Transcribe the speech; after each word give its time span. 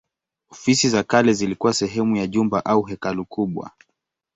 Ofisi 0.51 0.89
za 0.89 1.03
kale 1.03 1.33
zilikuwa 1.33 1.73
sehemu 1.73 2.15
ya 2.15 2.27
jumba 2.27 2.65
au 2.65 2.83
hekalu 2.83 3.25
kubwa. 3.25 3.71